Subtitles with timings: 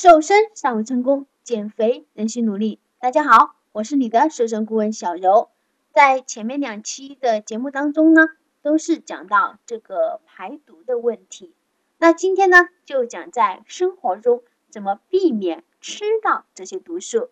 [0.00, 2.78] 瘦身尚未成功，减肥仍需努力。
[3.00, 5.50] 大家好，我是你的瘦身顾问小柔。
[5.92, 8.28] 在前面两期的节目当中呢，
[8.62, 11.52] 都是讲到这个排毒的问题。
[11.96, 17.30] 那今天呢，就讲在生活中怎么避免吃到这些毒素。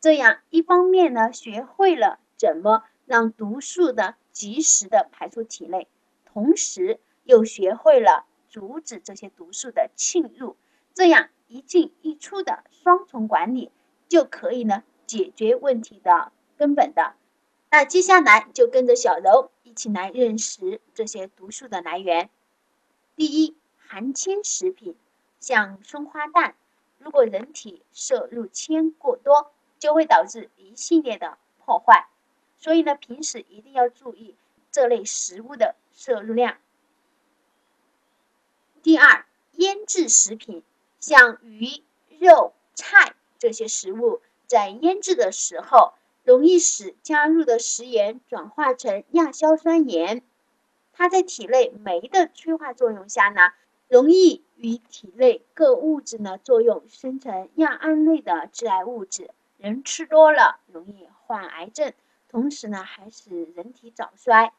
[0.00, 5.86] 这样一方面呢，学会了怎么让毒素的及时的排出体内，
[6.24, 10.56] 同时又学会了阻止这些毒素的侵入。
[10.94, 13.72] 这样一进一出的双重管理，
[14.08, 17.14] 就可以呢解决问题的根本的。
[17.70, 22.30] 那接下来就跟着小柔一起来认识这些毒素的来源。
[23.16, 24.94] 第一，含铅食品，
[25.40, 26.54] 像松花蛋，
[26.98, 32.08] 如果人体摄入铅过多，就会导致一系列的破坏。
[32.58, 34.34] 所以呢，平时一定要注意
[34.70, 36.58] 这类食物的摄入量。
[38.82, 40.62] 第二，腌制食品。
[41.00, 41.82] 像鱼、
[42.18, 50.22] 肉、菜这些食物，在腌制的时候，容易使加入的食盐转化成亚硝酸盐。
[50.92, 53.52] 它在体内酶的催化作用下呢，
[53.86, 59.30] 容易与体内各物质呢作用，生成亚胺类的致癌物质。
[59.58, 61.92] 人吃多了容易患癌症，
[62.28, 64.52] 同时呢还使人体早衰。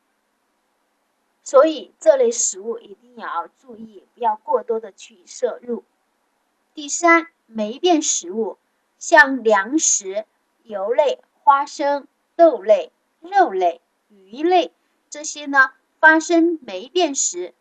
[1.44, 5.84] 所以这类食物一定要注意，不要过多的去摄入。
[6.74, 8.58] 第三，霉变食物，
[8.98, 10.26] 像粮食、
[10.64, 14.72] 油类、花生、豆类、肉类、鱼类
[15.10, 17.54] 这些呢，发生霉变时，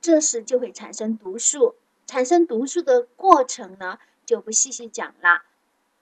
[0.00, 1.76] 这时就会产生毒素。
[2.06, 5.42] 产生毒素的过程呢，就不细细讲了。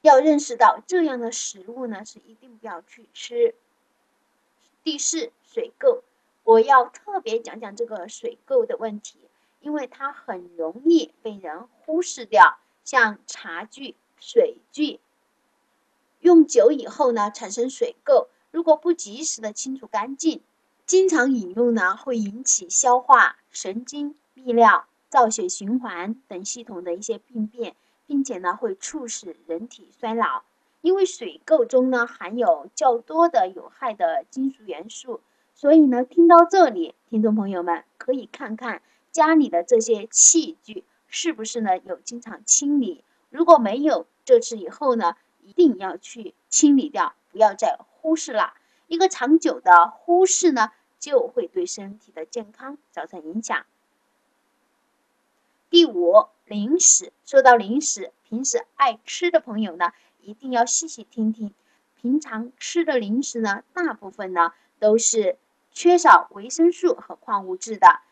[0.01, 3.57] 要认识到这样的食物呢，是一定不要去吃。
[4.85, 6.03] 第四，水垢，
[6.45, 9.19] 我要特别讲讲这个水垢的问题。
[9.67, 15.01] 因为它很容易被人忽视掉，像茶具、水具，
[16.21, 20.41] 用久以后呢，产生水垢，如果不及时的清除干净，
[20.87, 27.75] 经常饮用呢，会引起消化、神经、泌尿、造血循环等系统的一些病变，
[28.07, 30.45] 并且呢，会促使人体衰老。
[30.81, 35.21] 因为水垢中呢，含有较多的有害的金属元素，
[35.57, 38.81] 所以呢，听到这里，听众朋友们可以看看。
[39.17, 43.03] 家里的这些器具是不是呢有经常清理？
[43.31, 48.53] 如果没有，这次以后呢一定要去清理掉，不要再忽视了。
[48.89, 53.65] 一个长久的忽视呢，就会对身体的健康造成影响。
[55.71, 57.11] 第五，零食。
[57.25, 61.55] 说到零食，平时爱吃的朋友呢，一定要细细听听。
[61.99, 65.39] 平常吃的零食呢，大部分呢都是
[65.73, 68.03] 缺少维生素和矿物质的。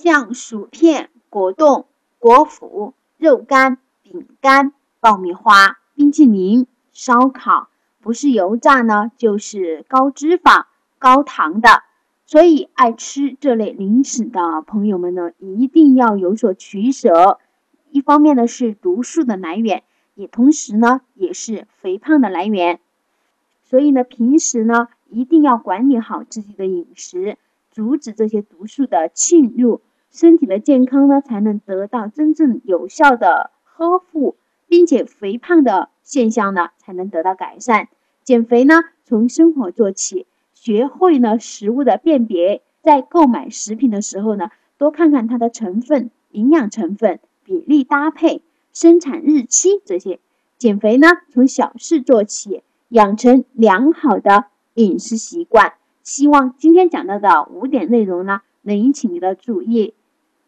[0.00, 1.86] 像薯片、果冻、
[2.20, 7.68] 果脯、肉干、饼干、爆米花、冰淇淋、烧烤，
[8.00, 10.66] 不是油炸呢，就是高脂肪、
[11.00, 11.82] 高糖的。
[12.26, 17.40] 所以，爱吃这类零食的朋友们呢，一定要有所取舍。
[17.90, 19.82] 一方面呢是毒素的来源，
[20.14, 22.78] 也同时呢也是肥胖的来源。
[23.64, 27.36] 所以呢，平时呢一定要管理好自己的饮食，
[27.72, 29.80] 阻止这些毒素的侵入。
[30.10, 34.36] 身体的健康呢，才能得到真正有效的呵护，
[34.66, 37.88] 并且肥胖的现象呢，才能得到改善。
[38.24, 48.42] 减肥呢，从生活做起，学会呢食物的辨别，在购买食品的时候呢，多看看它的成分、营养成分、比例搭配、
[48.72, 50.20] 生产日期这些。
[50.56, 55.74] 减肥呢，从小事做起，养成良好的饮食习惯。
[56.02, 59.94] 希望今天讲到的五点内容呢，能引起你的注意。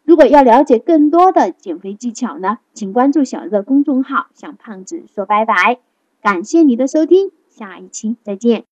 [0.03, 5.79] 如果要了解更多的减肥技巧呢，请关注小热公众号，向胖子说拜拜。
[6.21, 8.65] 感谢你的收听，下一期再见。